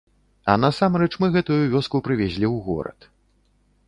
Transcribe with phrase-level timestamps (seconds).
[0.51, 2.99] А насамрэч, мы гэтую вёску прывезлі ў горад.